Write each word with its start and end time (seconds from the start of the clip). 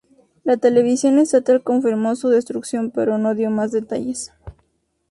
La 0.43 0.57
televisión 0.57 1.19
estatal 1.19 1.61
confirmó 1.61 2.15
su 2.15 2.29
destrucción 2.29 2.89
pero 2.89 3.19
no 3.19 3.35
dio 3.35 3.51
más 3.51 3.71
detalles. 3.71 4.31